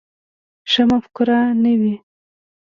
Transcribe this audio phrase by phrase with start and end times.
[0.71, 1.95] ښه مفکوره نه وي.